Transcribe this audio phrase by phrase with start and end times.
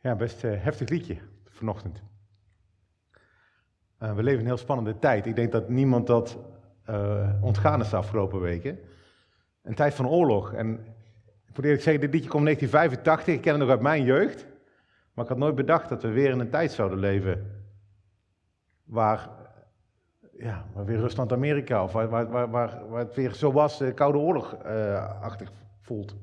[0.00, 2.02] Ja, best uh, heftig liedje vanochtend.
[4.02, 5.26] Uh, we leven een heel spannende tijd.
[5.26, 6.38] Ik denk dat niemand dat
[6.90, 8.78] uh, ontgaan is de afgelopen weken.
[9.62, 10.52] Een tijd van oorlog.
[10.52, 10.72] En
[11.46, 13.34] ik moet eerlijk zeggen, dit liedje komt in 1985.
[13.34, 14.46] Ik ken het nog uit mijn jeugd.
[15.14, 17.64] Maar ik had nooit bedacht dat we weer in een tijd zouden leven.
[18.84, 19.28] Waar,
[20.38, 25.52] ja, weer Rusland-Amerika, of waar, waar, waar, waar, het weer zo was, de Koude Oorlog-achtig
[25.80, 26.16] voelt.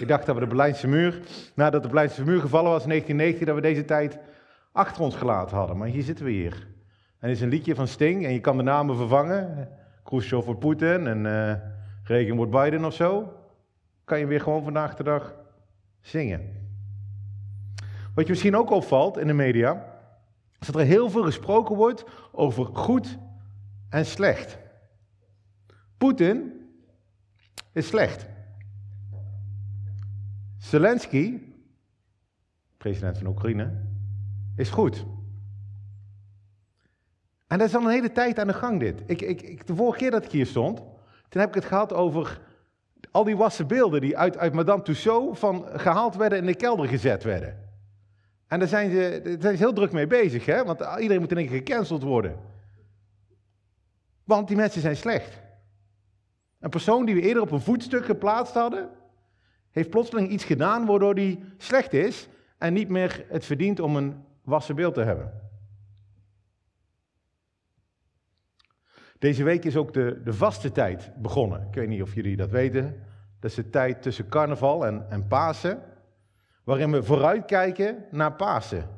[0.00, 1.20] Ik dacht dat we de Berlijnse muur,
[1.54, 4.18] nadat de Berlijnse muur gevallen was in 1990, dat we deze tijd
[4.72, 5.76] achter ons gelaten hadden.
[5.76, 6.66] Maar hier zitten we hier.
[7.18, 9.68] En het is een liedje van Sting en je kan de namen vervangen.
[10.04, 11.52] Khrushchev wordt Poetin en uh,
[12.04, 13.32] Reagan wordt Biden of zo.
[14.04, 15.34] Kan je weer gewoon vandaag de dag
[16.00, 16.40] zingen.
[18.14, 19.84] Wat je misschien ook opvalt in de media,
[20.60, 23.18] is dat er heel veel gesproken wordt over goed
[23.88, 24.58] en slecht.
[25.98, 26.52] Poetin
[27.72, 28.26] is slecht.
[30.60, 31.40] Zelensky,
[32.76, 33.70] president van Oekraïne,
[34.56, 35.04] is goed.
[37.46, 39.02] En dat is al een hele tijd aan de gang dit.
[39.06, 40.78] Ik, ik, ik, de vorige keer dat ik hier stond,
[41.28, 42.40] toen heb ik het gehad over
[43.10, 46.58] al die wassen beelden die uit, uit Madame Tussauds van gehaald werden en in de
[46.58, 47.68] kelder gezet werden.
[48.46, 50.64] En daar zijn ze, daar zijn ze heel druk mee bezig, hè?
[50.64, 52.36] want iedereen moet in één gecanceld worden.
[54.24, 55.40] Want die mensen zijn slecht.
[56.58, 58.88] Een persoon die we eerder op een voetstuk geplaatst hadden,
[59.70, 64.24] heeft plotseling iets gedaan waardoor die slecht is en niet meer het verdient om een
[64.42, 65.48] wassen beeld te hebben.
[69.18, 71.66] Deze week is ook de, de vaste tijd begonnen.
[71.68, 73.04] Ik weet niet of jullie dat weten.
[73.40, 75.82] Dat is de tijd tussen carnaval en, en Pasen,
[76.64, 78.88] waarin we vooruitkijken naar Pasen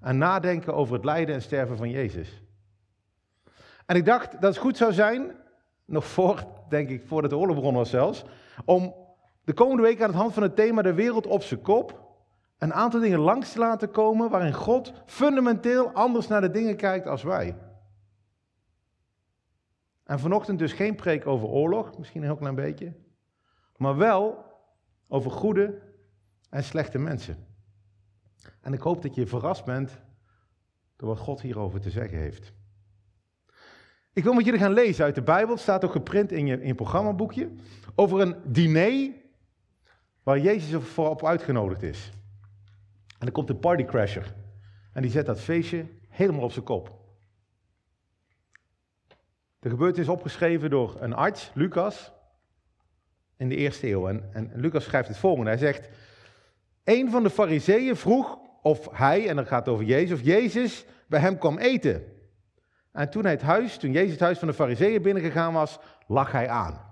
[0.00, 2.42] en nadenken over het lijden en sterven van Jezus.
[3.86, 5.30] En ik dacht dat het goed zou zijn,
[5.84, 8.24] nog voor, denk ik, voordat de oorlog begonnen was zelfs,
[8.64, 8.94] om
[9.46, 12.14] de komende week aan de hand van het thema de wereld op zijn kop
[12.58, 17.06] een aantal dingen langs te laten komen waarin God fundamenteel anders naar de dingen kijkt
[17.06, 17.56] als wij.
[20.04, 22.94] En vanochtend dus geen preek over oorlog, misschien een heel klein beetje,
[23.76, 24.44] maar wel
[25.08, 25.82] over goede
[26.50, 27.46] en slechte mensen.
[28.60, 30.00] En ik hoop dat je verrast bent
[30.96, 32.52] door wat God hierover te zeggen heeft.
[34.12, 36.60] Ik wil met jullie gaan lezen uit de Bijbel, het staat ook geprint in je,
[36.60, 37.50] in je programmaboekje,
[37.94, 39.24] over een diner
[40.26, 42.10] waar Jezus voor op uitgenodigd is.
[43.08, 44.34] En dan komt de partycrasher.
[44.92, 46.98] En die zet dat feestje helemaal op zijn kop.
[49.58, 52.12] De gebeurtenis is opgeschreven door een arts, Lucas,
[53.36, 54.08] in de eerste eeuw.
[54.08, 55.50] En, en Lucas schrijft het volgende.
[55.50, 55.88] Hij zegt,
[56.84, 60.84] een van de fariseeën vroeg of hij, en dan gaat het over Jezus, of Jezus
[61.08, 62.04] bij hem kwam eten.
[62.92, 66.32] En toen hij het huis, toen Jezus het huis van de fariseeën binnengegaan was, lag
[66.32, 66.85] hij aan.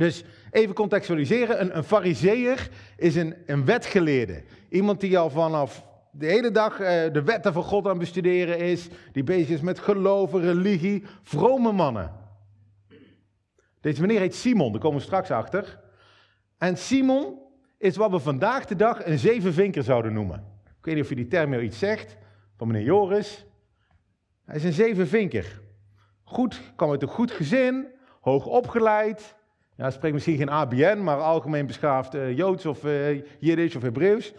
[0.00, 4.42] Dus even contextualiseren, een, een fariseer is een, een wetgeleerde.
[4.68, 8.58] Iemand die al vanaf de hele dag eh, de wetten van God aan het bestuderen
[8.58, 12.12] is, die bezig is met geloven, religie, vrome mannen.
[13.80, 15.80] Deze meneer heet Simon, daar komen we straks achter.
[16.58, 17.38] En Simon
[17.78, 20.44] is wat we vandaag de dag een zevenvinker zouden noemen.
[20.64, 22.16] Ik weet niet of je die term jou iets zegt,
[22.56, 23.46] van meneer Joris.
[24.44, 25.60] Hij is een zevenvinker.
[26.24, 27.86] Goed, kwam uit een goed gezin,
[28.20, 29.38] hoog opgeleid,
[29.80, 34.32] ja, spreekt misschien geen ABN, maar algemeen beschaafd uh, Joods of uh, Jiddisch of Hebreeuws.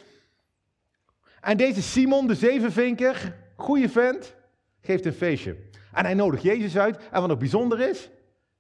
[1.40, 4.36] En deze Simon, de zevenvinker, goede vent,
[4.82, 5.56] geeft een feestje.
[5.94, 6.98] En hij nodigt Jezus uit.
[6.98, 8.10] En wat nog bijzonder is,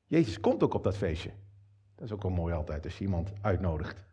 [0.08, 1.32] Jezus komt ook op dat feestje.
[1.96, 4.04] Dat is ook wel mooi altijd als je iemand uitnodigt.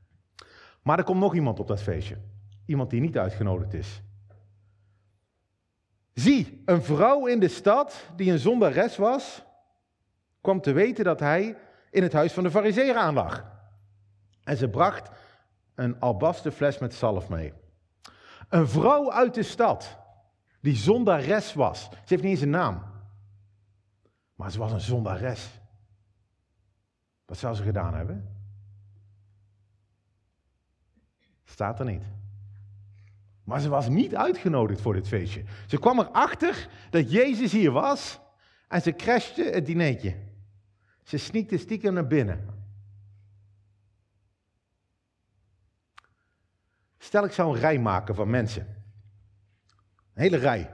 [0.82, 2.16] Maar er komt nog iemand op dat feestje.
[2.66, 4.02] Iemand die niet uitgenodigd is.
[6.14, 9.44] Zie, een vrouw in de stad die een zondares was,
[10.40, 11.56] kwam te weten dat hij
[11.91, 13.44] in het huis van de fariseer aanlag.
[14.44, 15.10] En ze bracht
[15.75, 17.53] een albasten fles met zalf mee.
[18.49, 19.99] Een vrouw uit de stad,
[20.60, 21.82] die zondares was.
[21.82, 22.82] Ze heeft niet eens een naam.
[24.34, 25.60] Maar ze was een zondares.
[27.25, 28.37] Wat zou ze gedaan hebben?
[31.44, 32.05] Staat er niet.
[33.44, 35.44] Maar ze was niet uitgenodigd voor dit feestje.
[35.67, 38.20] Ze kwam erachter dat Jezus hier was
[38.69, 40.27] en ze crashte het dinertje.
[41.08, 42.46] Ze sneakte stiekem naar binnen.
[46.99, 48.66] Stel ik zou een rij maken van mensen.
[50.14, 50.70] Een hele rij.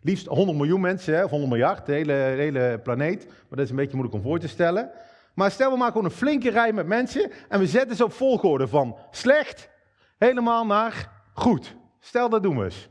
[0.00, 3.26] Liefst 100 miljoen mensen, of 100 miljard, de hele, de hele planeet.
[3.26, 4.90] Maar dat is een beetje moeilijk om voor te stellen.
[5.34, 8.12] Maar stel we maken gewoon een flinke rij met mensen en we zetten ze op
[8.12, 9.70] volgorde van slecht
[10.18, 11.76] helemaal naar goed.
[12.00, 12.88] Stel dat doen we eens.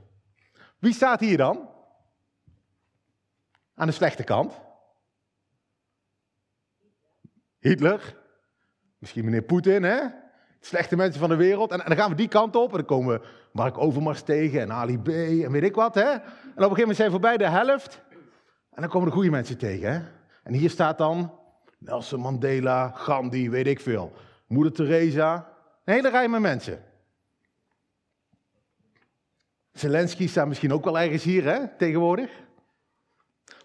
[0.79, 1.69] Wie staat hier dan?
[3.75, 4.65] Aan de slechte kant.
[7.59, 8.15] Hitler,
[8.97, 9.99] misschien meneer Poetin, hè?
[10.59, 11.71] slechte mensen van de wereld.
[11.71, 12.69] En, dan gaan we die kant op.
[12.69, 15.07] En dan komen we Mark Overmars tegen en Ali B.
[15.07, 15.95] en weet ik wat.
[15.95, 16.01] Hè?
[16.01, 16.21] En op
[16.55, 18.01] een gegeven moment zijn we voorbij de helft.
[18.71, 19.91] En dan komen de goede mensen tegen.
[19.91, 20.01] Hè?
[20.43, 21.39] En hier staat dan
[21.77, 24.11] Nelson Mandela, Gandhi, weet ik veel.
[24.47, 25.49] Moeder Teresa.
[25.83, 26.83] Een hele rij met mensen.
[29.71, 32.31] Zelensky staat misschien ook wel ergens hier, hè, tegenwoordig.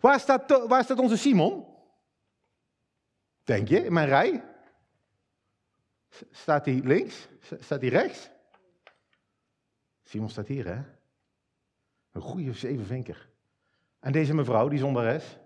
[0.01, 1.65] Waar staat, waar staat onze Simon?
[3.45, 4.45] Denk je, in mijn rij?
[6.31, 7.29] Staat hij links?
[7.41, 8.31] Staat hij rechts?
[10.03, 10.83] Simon staat hier, hè?
[12.13, 13.31] Een goede zevenvinker.
[14.01, 15.39] En deze mevrouw, die zondares?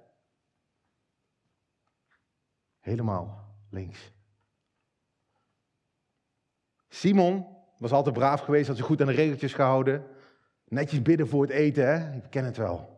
[2.79, 4.13] Helemaal links.
[6.89, 10.07] Simon was altijd braaf geweest, had zich goed aan de regeltjes gehouden.
[10.65, 12.17] Netjes bidden voor het eten, hè?
[12.17, 12.95] Ik ken het wel.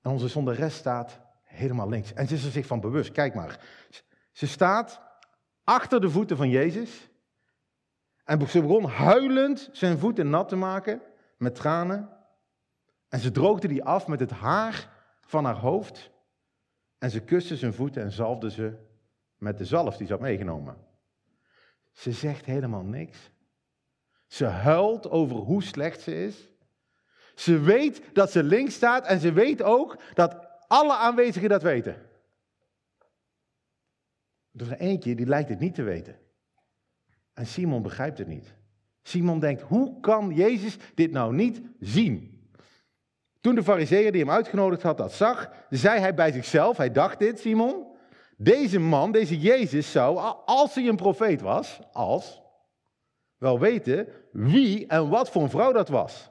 [0.00, 2.12] En onze zondares staat helemaal links.
[2.12, 3.12] En ze is er zich van bewust.
[3.12, 3.60] Kijk maar.
[4.32, 5.00] Ze staat
[5.64, 7.08] achter de voeten van Jezus.
[8.24, 11.02] En ze begon huilend zijn voeten nat te maken
[11.36, 12.10] met tranen.
[13.08, 14.88] En ze droogde die af met het haar
[15.20, 16.10] van haar hoofd.
[16.98, 18.76] En ze kuste zijn voeten en zalfde ze
[19.38, 20.76] met de zalf die ze had meegenomen.
[21.92, 23.30] Ze zegt helemaal niks.
[24.26, 26.48] Ze huilt over hoe slecht ze is.
[27.34, 31.92] Ze weet dat ze links staat en ze weet ook dat alle aanwezigen dat weten.
[34.52, 36.18] Er is er eentje die lijkt het niet te weten.
[37.34, 38.54] En Simon begrijpt het niet.
[39.02, 42.48] Simon denkt, hoe kan Jezus dit nou niet zien?
[43.40, 47.18] Toen de fariseer die hem uitgenodigd had dat zag, zei hij bij zichzelf, hij dacht
[47.18, 47.86] dit, Simon,
[48.36, 52.42] deze man, deze Jezus zou, als hij een profeet was, als,
[53.36, 56.30] wel weten wie en wat voor een vrouw dat was,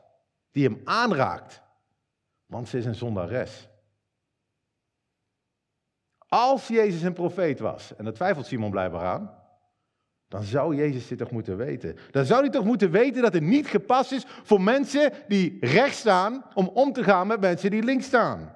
[0.51, 1.61] die hem aanraakt.
[2.45, 3.68] Want ze is een zondares.
[6.29, 9.37] Als Jezus een profeet was, en dat twijfelt Simon blijkbaar aan,
[10.27, 11.97] dan zou Jezus dit toch moeten weten.
[12.11, 15.99] Dan zou hij toch moeten weten dat het niet gepast is voor mensen die rechts
[15.99, 18.55] staan om om te gaan met mensen die links staan.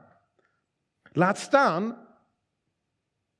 [1.11, 2.07] Laat staan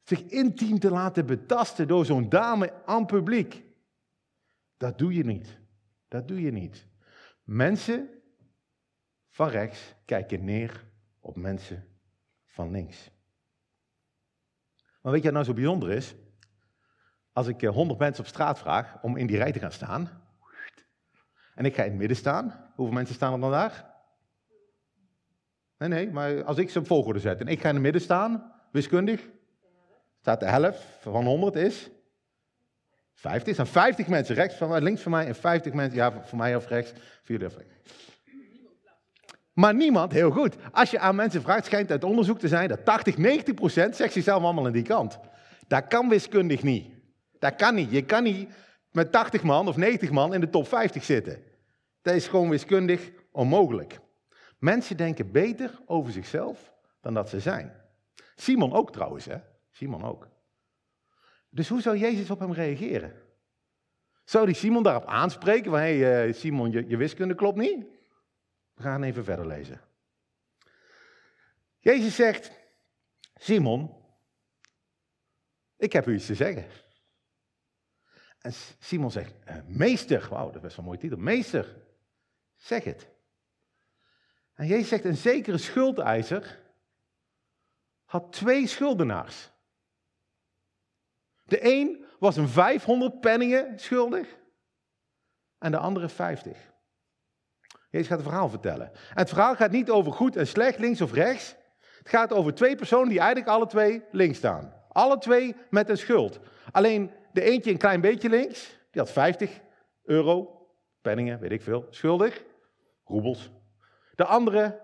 [0.04, 3.64] zich intiem te laten betasten door zo'n dame aan publiek.
[4.78, 5.58] Dat doe je niet.
[6.08, 6.88] Dat doe je niet.
[7.44, 8.10] Mensen
[9.30, 10.86] van rechts kijken neer
[11.20, 11.88] op mensen
[12.46, 13.12] van links.
[15.04, 16.16] Maar weet je wat nou zo bijzonder is?
[17.32, 20.10] Als ik 100 eh, mensen op straat vraag om in die rij te gaan staan,
[21.56, 23.92] en ik ga in het midden staan, hoeveel mensen staan er dan daar?
[25.78, 28.02] Nee, nee, maar als ik ze op volgorde zet en ik ga in het midden
[28.02, 29.30] staan, wiskundig,
[30.20, 31.90] staat de helft van 100 is
[33.14, 33.56] 50.
[33.56, 36.68] zijn 50 mensen rechts van links van mij en 50 mensen, ja, voor mij of
[36.68, 37.74] rechts, jullie of rechts.
[39.54, 40.56] Maar niemand, heel goed.
[40.72, 44.14] Als je aan mensen vraagt, schijnt uit onderzoek te zijn dat 80, 90 procent zegt
[44.14, 45.20] zichzelf allemaal aan die kant.
[45.68, 46.94] Dat kan wiskundig niet.
[47.40, 47.92] Dat kan niet.
[47.92, 48.50] Je kan niet
[48.92, 51.44] met 80 man of 90 man in de top 50 zitten.
[52.02, 54.00] Dat is gewoon wiskundig onmogelijk.
[54.60, 57.74] Mensen denken beter over zichzelf dan dat ze zijn.
[58.36, 59.38] Simon ook trouwens, hè?
[59.72, 60.28] Simon ook.
[61.50, 63.14] Dus hoe zou Jezus op hem reageren?
[64.24, 67.86] Zou die Simon daarop aanspreken van, hé hey, eh, Simon, je wiskunde klopt niet?
[68.84, 69.82] We gaan even verder lezen.
[71.80, 72.52] Jezus zegt,
[73.36, 74.04] Simon,
[75.78, 76.68] ik heb u iets te zeggen.
[78.40, 81.76] En Simon zegt, eh, meester, wauw, dat is best wel een mooie titel, meester,
[82.56, 83.10] zeg het.
[84.54, 86.60] En Jezus zegt, een zekere schuldeiser
[88.04, 89.52] had twee schuldenaars.
[91.44, 94.38] De een was een 500 penningen schuldig
[95.58, 96.73] en de andere 50.
[97.94, 98.88] Jezus gaat een verhaal vertellen.
[98.88, 101.56] En het verhaal gaat niet over goed en slecht, links of rechts.
[101.98, 104.74] Het gaat over twee personen die eigenlijk alle twee links staan.
[104.90, 106.40] Alle twee met een schuld.
[106.72, 109.62] Alleen de eentje een klein beetje links, die had 50
[110.04, 110.68] euro,
[111.02, 112.44] penningen, weet ik veel, schuldig,
[113.06, 113.52] roebels.
[114.16, 114.82] De andere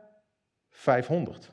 [0.70, 1.52] 500.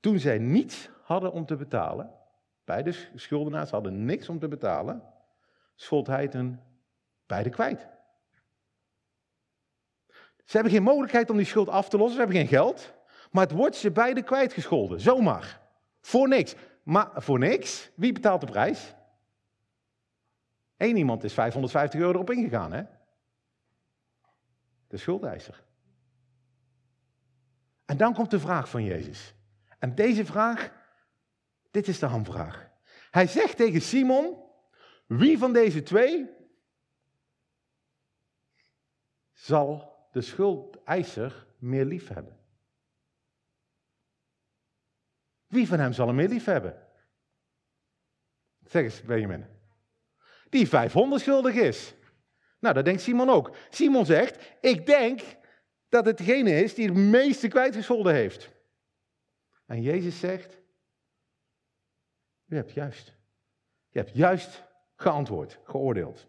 [0.00, 2.14] Toen zij niets hadden om te betalen,
[2.64, 5.02] beide schuldenaars hadden niks om te betalen,
[5.74, 6.60] schold hij ten
[7.26, 7.94] beide kwijt.
[10.46, 12.94] Ze hebben geen mogelijkheid om die schuld af te lossen, ze hebben geen geld,
[13.30, 15.60] maar het wordt ze beide kwijtgescholden, zomaar.
[16.00, 16.54] Voor niks.
[16.82, 18.94] Maar voor niks, wie betaalt de prijs?
[20.76, 22.82] Eén iemand is 550 euro erop ingegaan, hè?
[24.88, 25.64] De schuldeiser.
[27.84, 29.34] En dan komt de vraag van Jezus.
[29.78, 30.72] En deze vraag,
[31.70, 32.68] dit is de hamvraag.
[33.10, 34.42] Hij zegt tegen Simon,
[35.06, 36.30] wie van deze twee
[39.32, 42.38] zal de schuldeiser meer lief hebben?
[45.46, 46.88] Wie van hem zal hem meer lief hebben?
[48.64, 49.46] Zeg eens, Benjamin.
[50.48, 51.94] Die 500 schuldig is.
[52.58, 53.56] Nou, dat denkt Simon ook.
[53.70, 55.20] Simon zegt, ik denk
[55.88, 58.50] dat het degene is die het meeste kwijtgescholden heeft.
[59.66, 60.60] En Jezus zegt,
[62.46, 63.14] u hebt juist.
[63.88, 64.62] Je hebt juist
[64.94, 66.26] geantwoord, geoordeeld.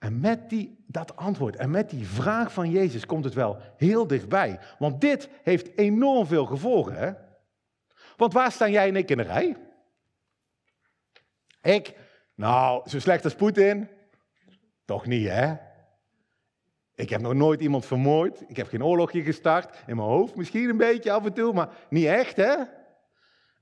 [0.00, 4.06] En met die, dat antwoord en met die vraag van Jezus komt het wel heel
[4.06, 4.58] dichtbij.
[4.78, 6.94] Want dit heeft enorm veel gevolgen.
[6.94, 7.12] Hè?
[8.16, 9.56] Want waar staan jij en ik in de rij?
[11.62, 11.94] Ik,
[12.34, 13.88] nou, zo slecht als Poetin?
[14.84, 15.54] Toch niet, hè?
[16.94, 18.42] Ik heb nog nooit iemand vermoord.
[18.46, 19.82] Ik heb geen oorlogje gestart.
[19.86, 22.54] In mijn hoofd misschien een beetje af en toe, maar niet echt, hè?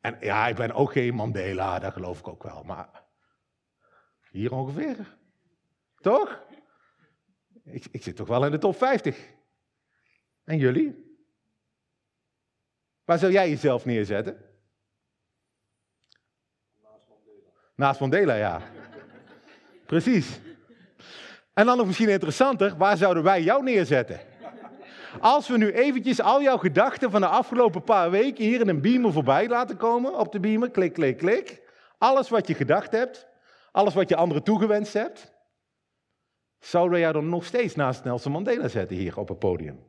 [0.01, 2.63] En ja, ik ben ook geen Mandela, dat geloof ik ook wel.
[2.63, 2.89] Maar
[4.31, 5.18] hier ongeveer.
[6.01, 6.47] Toch?
[7.65, 9.19] Ik, ik zit toch wel in de top 50.
[10.45, 11.17] En jullie?
[13.05, 14.45] Waar zou jij jezelf neerzetten?
[16.83, 17.51] Naast Mandela.
[17.75, 18.63] Naast Mandela, ja.
[19.87, 20.41] Precies.
[21.55, 24.21] En dan nog misschien interessanter, waar zouden wij jou neerzetten?
[25.21, 28.81] Als we nu eventjes al jouw gedachten van de afgelopen paar weken hier in een
[28.81, 31.63] beamer voorbij laten komen, op de beamer, klik, klik, klik.
[31.99, 33.27] Alles wat je gedacht hebt,
[33.73, 35.33] alles wat je anderen toegewenst hebt,
[36.59, 39.87] we jou dan nog steeds naast Nelson Mandela zetten hier op het podium?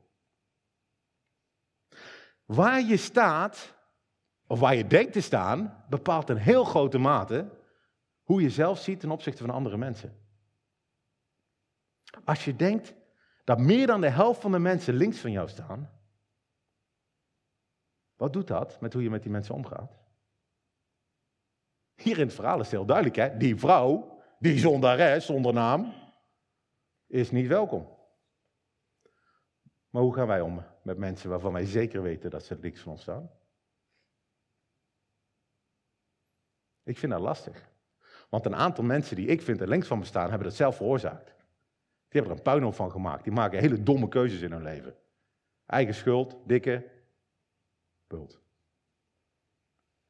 [2.46, 3.76] Waar je staat,
[4.48, 7.50] of waar je denkt te staan, bepaalt in heel grote mate
[8.24, 10.28] hoe je zelf ziet ten opzichte van andere mensen.
[12.24, 12.94] Als je denkt
[13.44, 15.92] dat meer dan de helft van de mensen links van jou staan,
[18.16, 19.98] wat doet dat met hoe je met die mensen omgaat?
[21.96, 23.38] Hier in het verhaal is het heel duidelijk, hè?
[23.38, 25.94] Die vrouw, die zondares zonder naam,
[27.10, 27.98] is niet welkom.
[29.90, 32.92] Maar hoe gaan wij om met mensen waarvan wij zeker weten dat ze links van
[32.92, 33.32] ons staan?
[36.84, 37.70] Ik vind dat lastig.
[38.30, 40.76] Want een aantal mensen die ik vind er links van me staan, hebben dat zelf
[40.76, 41.26] veroorzaakt.
[41.26, 43.24] Die hebben er een puinhoop van gemaakt.
[43.24, 44.96] Die maken hele domme keuzes in hun leven.
[45.66, 46.90] Eigen schuld, dikke
[48.08, 48.42] bult.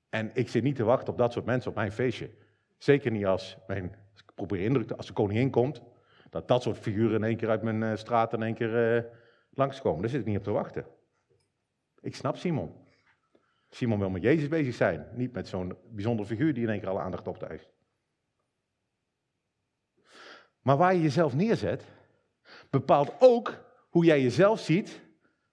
[0.09, 2.31] En ik zit niet te wachten op dat soort mensen op mijn feestje.
[2.77, 3.95] Zeker niet als, mijn,
[4.35, 5.81] probeer indruk, als de koningin komt,
[6.29, 9.03] dat dat soort figuren in één keer uit mijn uh, straat in één keer uh,
[9.49, 10.01] langskomen.
[10.01, 10.85] Daar zit ik niet op te wachten.
[12.01, 12.87] Ik snap Simon.
[13.69, 16.89] Simon wil met Jezus bezig zijn, niet met zo'n bijzondere figuur die in één keer
[16.89, 17.69] alle aandacht optuigt.
[20.61, 21.83] Maar waar je jezelf neerzet,
[22.69, 25.01] bepaalt ook hoe jij jezelf ziet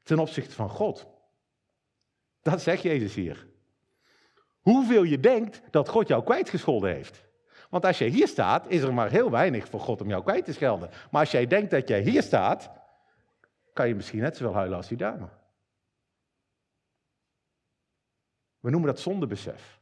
[0.02, 1.06] ten opzichte van God.
[2.42, 3.48] Dat zegt Jezus hier.
[4.60, 7.24] Hoeveel je denkt dat God jou kwijtgescholden heeft.
[7.70, 10.44] Want als jij hier staat, is er maar heel weinig voor God om jou kwijt
[10.44, 10.90] te schelden.
[11.10, 12.70] Maar als jij denkt dat jij hier staat,
[13.72, 15.28] kan je misschien net zoveel huilen als die dame.
[18.60, 19.80] We noemen dat zondebesef.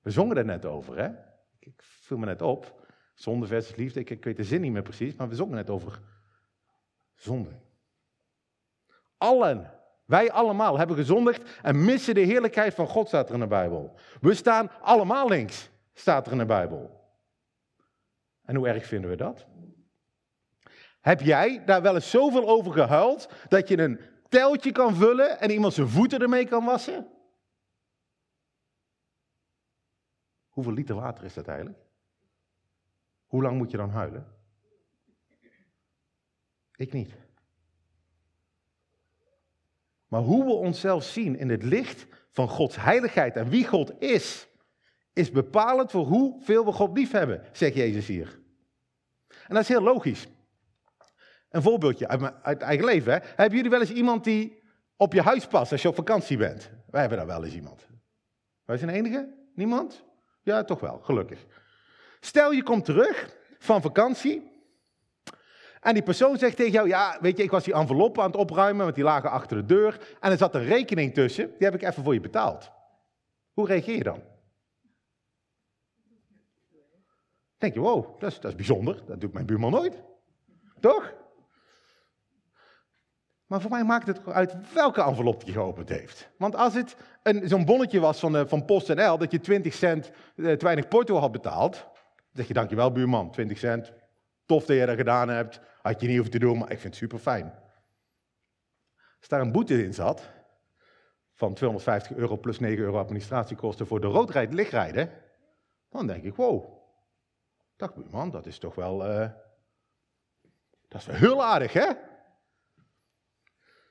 [0.00, 1.10] We zongen er net over, hè?
[1.58, 2.88] Ik viel me net op.
[3.14, 5.70] Zonde versus liefde, ik, ik weet de zin niet meer precies, maar we zongen net
[5.70, 6.00] over
[7.14, 7.50] zonde.
[9.16, 9.70] Allen,
[10.04, 13.94] wij allemaal hebben gezondigd en missen de heerlijkheid van God, staat er in de Bijbel.
[14.20, 16.98] We staan allemaal links, staat er in de Bijbel.
[18.42, 19.46] En hoe erg vinden we dat?
[21.00, 25.50] Heb jij daar wel eens zoveel over gehuild dat je een teltje kan vullen en
[25.50, 27.08] iemand zijn voeten ermee kan wassen?
[30.48, 31.78] Hoeveel liter water is dat eigenlijk?
[33.26, 34.38] Hoe lang moet je dan huilen?
[36.74, 37.14] Ik niet.
[40.08, 44.49] Maar hoe we onszelf zien in het licht van Gods heiligheid en wie God is,
[45.12, 48.38] is bepalend voor hoeveel we God lief hebben, zegt Jezus hier.
[49.28, 50.28] En dat is heel logisch.
[51.50, 53.12] Een voorbeeldje uit, mijn, uit eigen leven.
[53.12, 53.18] Hè?
[53.22, 54.62] Hebben jullie wel eens iemand die
[54.96, 56.70] op je huis past als je op vakantie bent?
[56.90, 57.86] Wij hebben daar wel eens iemand.
[58.64, 59.34] Wij zijn de enige?
[59.54, 60.04] Niemand?
[60.42, 61.46] Ja, toch wel, gelukkig.
[62.20, 64.50] Stel je komt terug van vakantie
[65.80, 68.40] en die persoon zegt tegen jou, ja, weet je, ik was die enveloppen aan het
[68.40, 71.74] opruimen, want die lagen achter de deur en er zat een rekening tussen, die heb
[71.74, 72.70] ik even voor je betaald.
[73.52, 74.22] Hoe reageer je dan?
[77.60, 80.02] Denk je, wow, dat is, dat is bijzonder, dat doet mijn buurman nooit.
[80.80, 81.14] Toch?
[83.46, 86.30] Maar voor mij maakt het uit welke envelop die geopend heeft.
[86.36, 86.96] Want als het
[87.42, 91.16] zo'n bonnetje was van, uh, van PostNL, dat je 20 cent uh, te weinig porto
[91.16, 91.86] had betaald,
[92.32, 93.92] zeg je dankjewel buurman, 20 cent.
[94.46, 95.60] Tof dat je dat gedaan hebt.
[95.82, 97.54] Had je niet hoeven te doen, maar ik vind het super fijn.
[99.18, 100.30] Als daar een boete in zat,
[101.34, 105.10] van 250 euro plus 9 euro administratiekosten voor de roodrijd lichtrijden,
[105.88, 106.79] dan denk ik, wow.
[107.80, 109.30] Dag buurman, dat is toch wel, uh,
[110.88, 111.92] dat is wel heel aardig hè.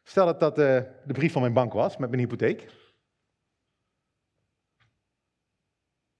[0.04, 0.66] Stel dat dat uh,
[1.06, 2.72] de brief van mijn bank was met mijn hypotheek.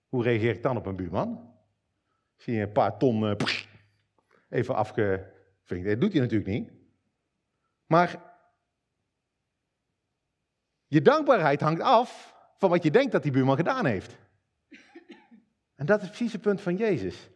[0.08, 1.58] Hoe reageer ik dan op een buurman?
[2.36, 3.34] Zie je een paar ton uh,
[4.50, 5.88] even afgevinkt.
[5.88, 6.72] Dat doet hij natuurlijk niet.
[7.86, 8.38] Maar
[10.88, 14.18] je dankbaarheid hangt af van wat je denkt dat die buurman gedaan heeft.
[15.76, 17.30] En dat is precies het punt van Jezus.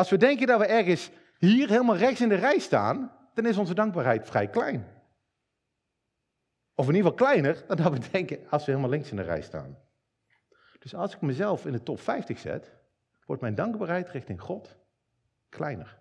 [0.00, 3.56] Als we denken dat we ergens hier helemaal rechts in de rij staan, dan is
[3.56, 4.86] onze dankbaarheid vrij klein.
[6.74, 9.22] Of in ieder geval kleiner dan dat we denken als we helemaal links in de
[9.22, 9.78] rij staan.
[10.78, 12.72] Dus als ik mezelf in de top 50 zet,
[13.26, 14.76] wordt mijn dankbaarheid richting God
[15.48, 15.98] kleiner.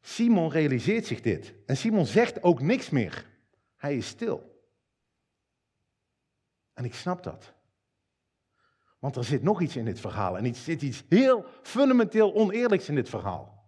[0.00, 1.54] Simon realiseert zich dit.
[1.66, 3.26] En Simon zegt ook niks meer.
[3.76, 4.62] Hij is stil.
[6.72, 7.52] En ik snap dat.
[9.00, 10.36] Want er zit nog iets in dit verhaal.
[10.36, 13.58] En er zit iets heel fundamenteel oneerlijks in dit verhaal.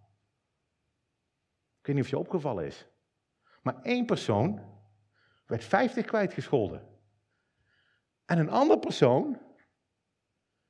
[1.79, 2.87] Ik weet niet of je opgevallen is.
[3.61, 4.61] Maar één persoon
[5.45, 6.87] werd 50 kwijtgescholden.
[8.25, 9.39] En een andere persoon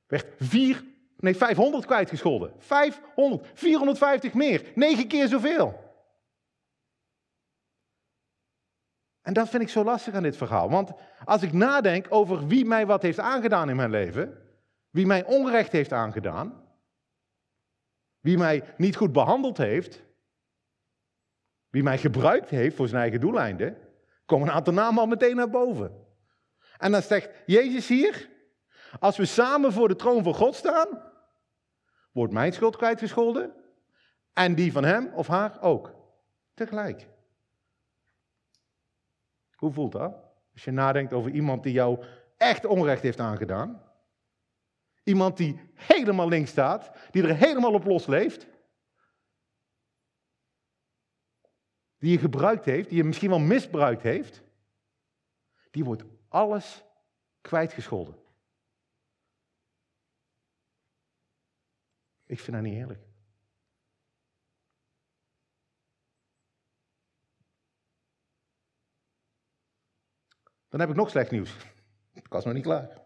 [0.06, 0.84] werd 4,
[1.16, 2.52] nee, 500 kwijtgescholden.
[2.58, 5.82] 500, 450 meer, 9 keer zoveel.
[9.22, 10.70] En dat vind ik zo lastig aan dit verhaal.
[10.70, 10.92] Want
[11.24, 14.43] als ik nadenk over wie mij wat heeft aangedaan in mijn leven,
[14.94, 16.62] wie mij onrecht heeft aangedaan,
[18.20, 20.02] wie mij niet goed behandeld heeft,
[21.68, 23.78] wie mij gebruikt heeft voor zijn eigen doeleinden,
[24.26, 26.06] komen een aantal namen al meteen naar boven.
[26.78, 28.30] En dan zegt Jezus hier,
[28.98, 31.12] als we samen voor de troon van God staan,
[32.12, 33.54] wordt mijn schuld kwijtgescholden
[34.32, 35.94] en die van hem of haar ook.
[36.54, 37.08] Tegelijk.
[39.54, 40.14] Hoe voelt dat?
[40.52, 42.04] Als je nadenkt over iemand die jou
[42.36, 43.92] echt onrecht heeft aangedaan.
[45.04, 48.46] Iemand die helemaal links staat, die er helemaal op los leeft.
[51.98, 54.42] Die je gebruikt heeft, die je misschien wel misbruikt heeft.
[55.70, 56.84] Die wordt alles
[57.40, 58.22] kwijtgescholden.
[62.26, 63.00] Ik vind dat niet eerlijk.
[70.68, 71.56] Dan heb ik nog slecht nieuws.
[72.12, 73.02] Ik was nog niet klaar.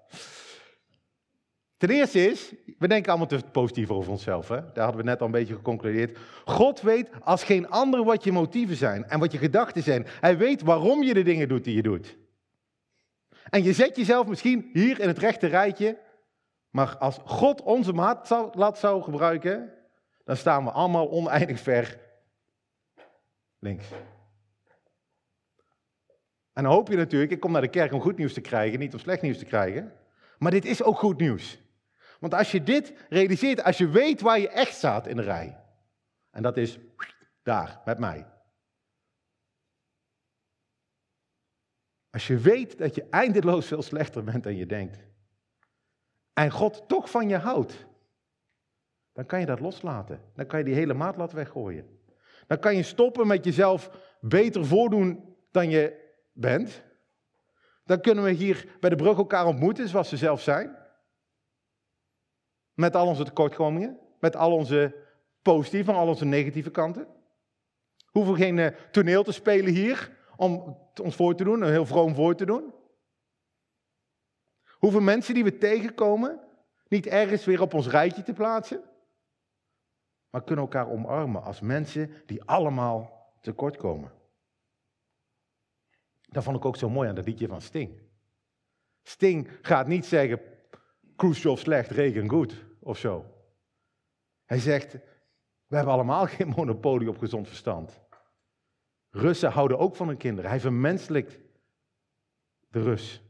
[1.79, 4.49] Ten eerste is, we denken allemaal te positief over onszelf.
[4.49, 4.57] Hè?
[4.73, 6.19] Daar hadden we net al een beetje geconcludeerd.
[6.45, 10.07] God weet als geen ander wat je motieven zijn en wat je gedachten zijn.
[10.21, 12.17] Hij weet waarom je de dingen doet die je doet.
[13.51, 15.99] En je zet jezelf misschien hier in het rechte rijtje.
[16.71, 19.73] Maar als God onze maat zou, zou gebruiken,
[20.25, 21.99] dan staan we allemaal oneindig ver
[23.59, 23.87] links.
[26.53, 28.79] En dan hoop je natuurlijk, ik kom naar de kerk om goed nieuws te krijgen,
[28.79, 29.93] niet om slecht nieuws te krijgen.
[30.38, 31.59] Maar dit is ook goed nieuws.
[32.18, 35.61] Want als je dit realiseert, als je weet waar je echt staat in de rij,
[36.31, 36.78] en dat is
[37.42, 38.26] daar, met mij.
[42.11, 45.07] Als je weet dat je eindeloos veel slechter bent dan je denkt,
[46.33, 47.87] en God toch van je houdt,
[49.12, 50.20] dan kan je dat loslaten.
[50.35, 51.98] Dan kan je die hele maatlat weggooien.
[52.46, 56.83] Dan kan je stoppen met jezelf beter voordoen dan je bent.
[57.85, 60.76] Dan kunnen we hier bij de brug elkaar ontmoeten zoals ze zelf zijn.
[62.79, 64.95] Met al onze tekortkomingen, met al onze
[65.43, 67.09] positieve en al onze negatieve kanten.
[68.07, 71.87] Hoeven we geen uh, toneel te spelen hier om ons voor te doen, een heel
[71.87, 72.73] vroom voor te doen.
[74.71, 76.41] Hoeveel mensen die we tegenkomen
[76.88, 78.83] niet ergens weer op ons rijtje te plaatsen,
[80.31, 84.12] maar kunnen elkaar omarmen als mensen die allemaal tekortkomen.
[86.29, 88.01] Dat vond ik ook zo mooi aan dat liedje van Sting.
[89.03, 90.41] Sting gaat niet zeggen,
[91.17, 93.24] Khrushchev slecht, regen goed of zo.
[94.44, 94.92] Hij zegt,
[95.66, 98.01] we hebben allemaal geen monopolie op gezond verstand.
[99.11, 100.51] Russen houden ook van hun kinderen.
[100.51, 101.38] Hij vermenselijkt
[102.68, 103.22] de Rus.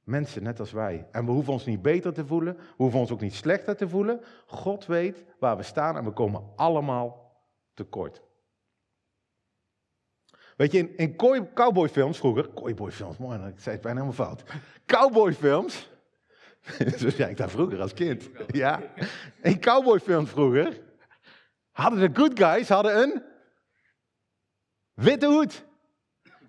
[0.00, 1.08] Mensen net als wij.
[1.12, 2.56] En we hoeven ons niet beter te voelen.
[2.56, 4.20] We hoeven ons ook niet slechter te voelen.
[4.46, 7.36] God weet waar we staan en we komen allemaal
[7.74, 8.22] tekort.
[10.56, 11.16] Weet je, in, in
[11.54, 14.42] cowboyfilms vroeger, cowboyfilms, mooi, ik zei het bijna helemaal fout.
[14.86, 15.90] Cowboyfilms,
[16.98, 18.28] zo zei ik daar vroeger als kind.
[18.46, 18.82] Ja,
[19.42, 20.80] in cowboyfilms vroeger
[21.70, 23.22] hadden de good guys hadden een
[24.94, 25.64] witte hoed.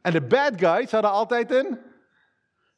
[0.02, 1.80] En de bad guys hadden altijd een,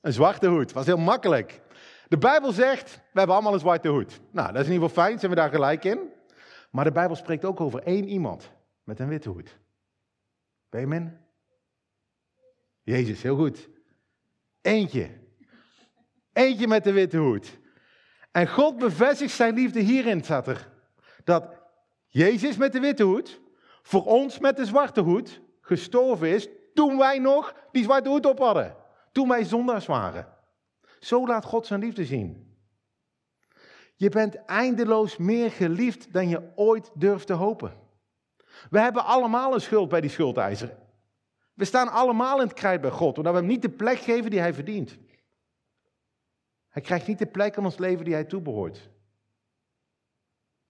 [0.01, 0.71] een zwarte hoed.
[0.71, 1.61] Was heel makkelijk.
[2.07, 4.19] De Bijbel zegt, we hebben allemaal een zwarte hoed.
[4.31, 5.99] Nou, dat is in ieder geval fijn, zijn we daar gelijk in.
[6.71, 8.51] Maar de Bijbel spreekt ook over één iemand
[8.83, 9.57] met een witte hoed.
[10.69, 11.17] Benjamin?
[12.81, 13.69] Jezus, heel goed.
[14.61, 15.20] Eentje.
[16.33, 17.59] Eentje met de witte hoed.
[18.31, 20.69] En God bevestigt zijn liefde hierin, staat er.
[21.23, 21.45] Dat
[22.07, 23.41] Jezus met de witte hoed
[23.81, 28.39] voor ons met de zwarte hoed gestorven is toen wij nog die zwarte hoed op
[28.39, 28.75] hadden.
[29.11, 30.27] Toen wij zondaars waren.
[30.99, 32.55] Zo laat God zijn liefde zien.
[33.95, 37.73] Je bent eindeloos meer geliefd dan je ooit durft te hopen.
[38.69, 40.77] We hebben allemaal een schuld bij die schuldeiser.
[41.53, 44.31] We staan allemaal in het krijt bij God, omdat we hem niet de plek geven
[44.31, 44.97] die hij verdient.
[46.71, 48.89] Hij krijgt niet de plek in ons leven die hij toebehoort.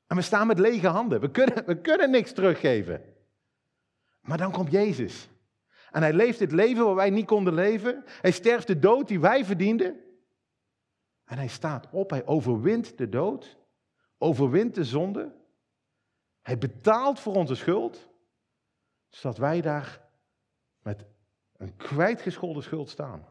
[0.07, 1.21] En we staan met lege handen.
[1.21, 3.15] We kunnen, we kunnen niks teruggeven.
[4.21, 5.29] Maar dan komt Jezus.
[5.91, 8.03] En hij leeft het leven wat wij niet konden leven.
[8.05, 9.99] Hij sterft de dood die wij verdienden.
[11.25, 12.09] En hij staat op.
[12.09, 13.57] Hij overwint de dood.
[14.17, 15.35] Overwint de zonde.
[16.41, 18.09] Hij betaalt voor onze schuld.
[19.09, 20.01] Zodat wij daar
[20.79, 21.05] met
[21.57, 23.30] een kwijtgescholden schuld staan.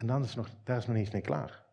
[0.00, 1.64] En dan is nog, daar is nog niet eens mee klaar.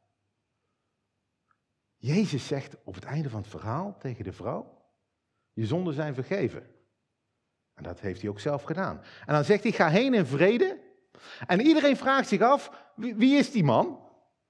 [1.95, 4.81] Jezus zegt op het einde van het verhaal tegen de vrouw:
[5.53, 6.67] Je zonden zijn vergeven.
[7.73, 9.01] En dat heeft hij ook zelf gedaan.
[9.25, 10.79] En dan zegt hij: Ga heen in vrede.
[11.47, 13.99] En iedereen vraagt zich af: wie, is die man?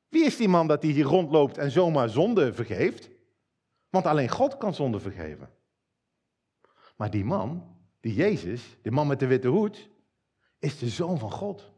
[0.10, 3.10] Wie is die man dat hij hier rondloopt en zomaar zonde vergeeft?
[3.90, 5.50] Want alleen God kan zonde vergeven.
[6.96, 9.90] Maar die man, die Jezus, de man met de witte hoed,
[10.60, 11.76] is de zoon van God.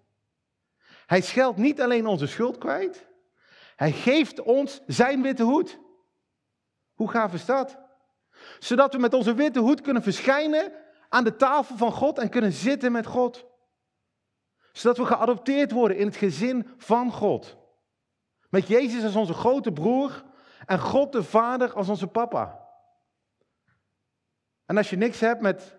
[1.09, 3.07] Hij scheldt niet alleen onze schuld kwijt,
[3.75, 5.79] hij geeft ons zijn witte hoed.
[6.93, 7.77] Hoe gaaf is dat?
[8.59, 10.71] Zodat we met onze witte hoed kunnen verschijnen
[11.09, 13.45] aan de tafel van God en kunnen zitten met God.
[14.71, 17.57] Zodat we geadopteerd worden in het gezin van God.
[18.49, 20.23] Met Jezus als onze grote broer
[20.65, 22.67] en God de Vader als onze papa.
[24.65, 25.77] En als je niks hebt met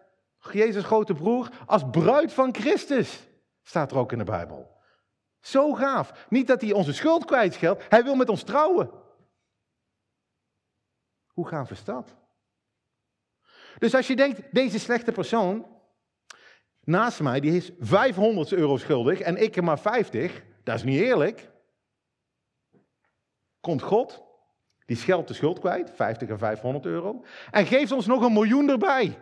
[0.53, 3.27] Jezus grote broer, als bruid van Christus,
[3.63, 4.79] staat er ook in de Bijbel.
[5.41, 6.27] Zo gaaf.
[6.29, 8.91] Niet dat hij onze schuld kwijtscheldt, hij wil met ons trouwen.
[11.27, 12.15] Hoe gaaf is dat?
[13.79, 15.67] Dus als je denkt, deze slechte persoon
[16.81, 21.01] naast mij, die is 500 euro schuldig en ik er maar 50, dat is niet
[21.01, 21.51] eerlijk.
[23.61, 24.23] Komt God,
[24.87, 28.69] die scheldt de schuld kwijt, 50 en 500 euro, en geeft ons nog een miljoen
[28.69, 29.19] erbij.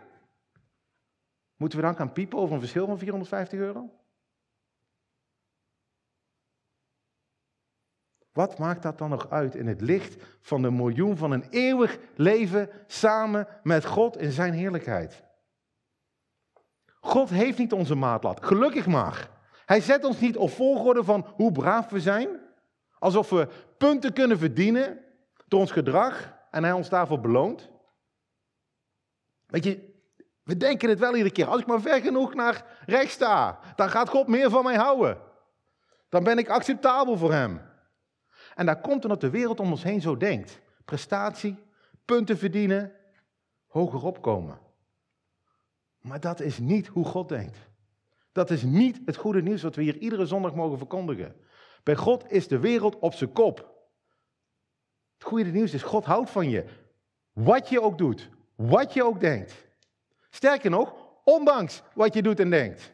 [1.55, 3.98] Moeten we dan gaan piepen over een verschil van 450 euro?
[8.39, 11.97] Wat maakt dat dan nog uit in het licht van de miljoen van een eeuwig
[12.15, 15.23] leven samen met God in zijn heerlijkheid?
[16.99, 19.29] God heeft niet onze maatlat, gelukkig maar.
[19.65, 22.29] Hij zet ons niet op volgorde van hoe braaf we zijn,
[22.99, 23.47] alsof we
[23.77, 24.99] punten kunnen verdienen
[25.47, 27.69] door ons gedrag en hij ons daarvoor beloont.
[29.47, 29.93] Weet je,
[30.43, 31.47] we denken het wel iedere keer.
[31.47, 35.17] Als ik maar ver genoeg naar rechts sta, dan gaat God meer van mij houden.
[36.09, 37.67] Dan ben ik acceptabel voor hem.
[38.59, 40.59] En daar komt omdat de wereld om ons heen zo denkt.
[40.85, 41.57] Prestatie,
[42.05, 42.91] punten verdienen,
[43.67, 44.59] hoger opkomen.
[45.99, 47.57] Maar dat is niet hoe God denkt.
[48.31, 51.35] Dat is niet het goede nieuws wat we hier iedere zondag mogen verkondigen.
[51.83, 53.57] Bij God is de wereld op zijn kop.
[55.13, 56.65] Het goede nieuws is, God houdt van je.
[57.33, 59.67] Wat je ook doet, wat je ook denkt.
[60.29, 62.91] Sterker nog, ondanks wat je doet en denkt.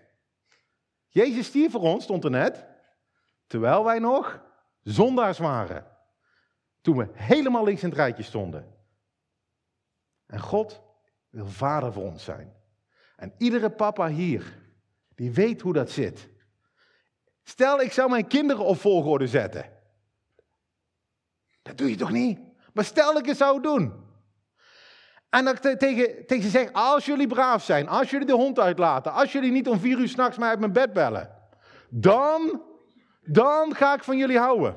[1.08, 2.66] Jezus stierf voor ons, stond er net,
[3.48, 4.45] terwijl wij nog
[4.86, 5.86] zondaars waren.
[6.82, 8.74] Toen we helemaal links in het rijtje stonden.
[10.26, 10.82] En God
[11.30, 12.54] wil vader voor ons zijn.
[13.16, 14.60] En iedere papa hier,
[15.16, 16.30] die weet hoe dat zit.
[17.44, 19.72] Stel, ik zou mijn kinderen op volgorde zetten.
[21.62, 22.40] Dat doe je toch niet?
[22.74, 24.04] Maar stel ik het zou doen.
[25.30, 29.12] En dan tegen, tegen ze zeggen, als jullie braaf zijn, als jullie de hond uitlaten,
[29.12, 31.36] als jullie niet om vier uur s'nachts mij uit mijn bed bellen,
[31.90, 32.62] dan
[33.26, 34.76] dan ga ik van jullie houden.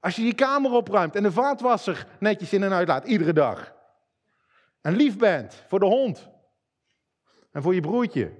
[0.00, 3.74] Als je je kamer opruimt en de vaatwasser netjes in en uit laat, iedere dag.
[4.80, 6.28] En lief bent voor de hond.
[7.50, 8.32] En voor je broertje.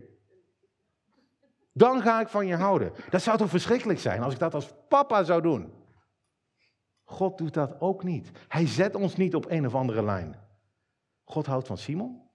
[1.73, 2.93] Dan ga ik van je houden.
[3.11, 5.73] Dat zou toch verschrikkelijk zijn als ik dat als papa zou doen.
[7.05, 8.31] God doet dat ook niet.
[8.49, 10.41] Hij zet ons niet op een of andere lijn.
[11.25, 12.31] God houdt van Simon.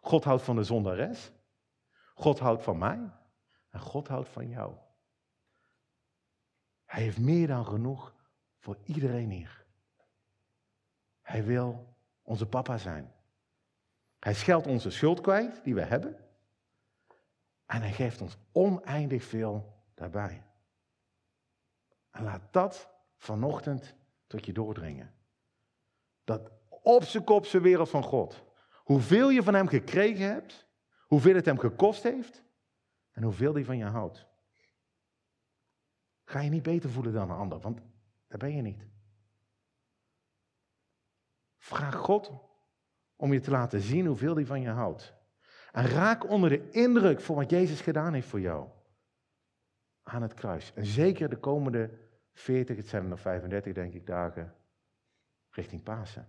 [0.00, 1.32] God houdt van de zondares.
[2.14, 3.10] God houdt van mij
[3.70, 4.74] en God houdt van jou.
[6.84, 8.14] Hij heeft meer dan genoeg
[8.58, 9.64] voor iedereen hier.
[11.20, 13.12] Hij wil onze papa zijn.
[14.18, 16.16] Hij scheldt onze schuld kwijt die we hebben.
[17.66, 20.42] En hij geeft ons oneindig veel daarbij.
[22.10, 23.94] En laat dat vanochtend
[24.26, 25.14] tot je doordringen.
[26.24, 28.42] Dat op zijn kopse wereld van God.
[28.74, 30.63] Hoeveel je van hem gekregen hebt,
[31.14, 32.42] Hoeveel het hem gekost heeft
[33.10, 34.26] en hoeveel hij van je houdt.
[36.24, 37.80] Ga je niet beter voelen dan een ander, want
[38.28, 38.86] daar ben je niet.
[41.58, 42.32] Vraag God
[43.16, 45.14] om je te laten zien hoeveel hij van je houdt.
[45.72, 48.68] En raak onder de indruk van wat Jezus gedaan heeft voor jou.
[50.02, 50.72] Aan het kruis.
[50.74, 51.90] En zeker de komende
[52.32, 54.54] 40, het zijn er nog 35 denk ik, dagen
[55.50, 56.28] richting Pasen.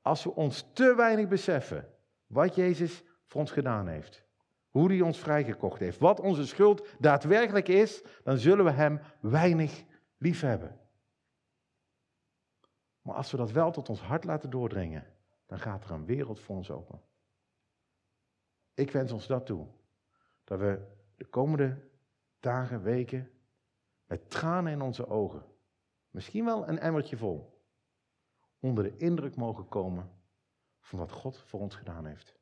[0.00, 1.94] Als we ons te weinig beseffen
[2.26, 4.24] wat Jezus voor ons gedaan heeft,
[4.70, 9.84] hoe hij ons vrijgekocht heeft, wat onze schuld daadwerkelijk is, dan zullen we Hem weinig
[10.16, 10.80] lief hebben.
[13.02, 15.06] Maar als we dat wel tot ons hart laten doordringen,
[15.46, 17.00] dan gaat er een wereld voor ons open.
[18.74, 19.66] Ik wens ons dat toe.
[20.44, 21.88] Dat we de komende
[22.40, 23.30] dagen, weken,
[24.06, 25.44] met tranen in onze ogen,
[26.10, 27.62] misschien wel een emmertje vol,
[28.60, 30.10] onder de indruk mogen komen
[30.80, 32.40] van wat God voor ons gedaan heeft.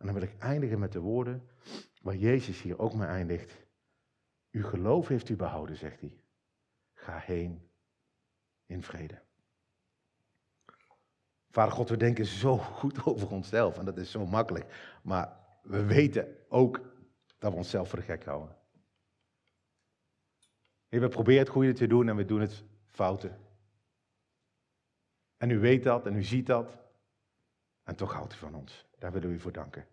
[0.00, 1.48] En dan wil ik eindigen met de woorden
[2.02, 3.66] waar Jezus hier ook mee eindigt.
[4.50, 6.18] Uw geloof heeft u behouden, zegt hij.
[6.94, 7.70] Ga heen
[8.66, 9.22] in vrede.
[11.50, 14.98] Vader God, we denken zo goed over onszelf en dat is zo makkelijk.
[15.02, 16.80] Maar we weten ook
[17.38, 18.56] dat we onszelf voor de gek houden.
[20.88, 23.38] we proberen het goede te doen en we doen het fouten.
[25.36, 26.78] En u weet dat en u ziet dat.
[27.82, 28.89] En toch houdt u van ons.
[29.00, 29.86] Daar willen we u voor danken.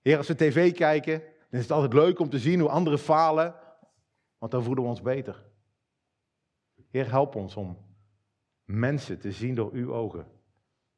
[0.00, 2.98] Heer, als we tv kijken, dan is het altijd leuk om te zien hoe anderen
[2.98, 3.54] falen,
[4.38, 5.46] want dan voelen we ons beter.
[6.88, 7.96] Heer, help ons om
[8.64, 10.26] mensen te zien door uw ogen.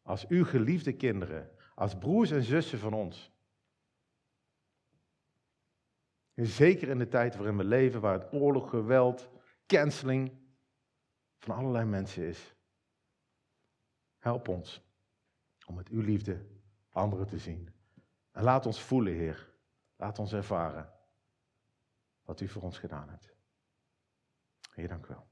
[0.02, 3.32] Als uw geliefde kinderen, als broers en zussen van ons.
[6.34, 9.28] Zeker in de tijd waarin we leven, waar het oorlog, geweld,
[9.66, 10.32] canceling
[11.38, 12.54] van allerlei mensen is.
[14.18, 14.89] Help ons
[15.70, 16.46] om met uw liefde
[16.88, 17.68] anderen te zien.
[18.30, 19.52] En laat ons voelen, Heer.
[19.96, 20.92] Laat ons ervaren
[22.22, 23.34] wat u voor ons gedaan hebt.
[24.74, 25.29] Heer, dank u wel.